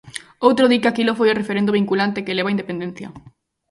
Outro 0.47 0.65
di 0.71 0.77
que 0.81 0.89
aquilo 0.91 1.17
foi 1.19 1.27
o 1.29 1.37
referendo 1.41 1.75
vinculante 1.79 2.23
que 2.25 2.37
leva 2.37 2.51
á 2.51 2.53
independencia. 2.55 3.07